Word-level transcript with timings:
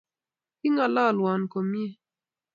Kingalalwon 0.59 1.41
komnyei 1.51 1.93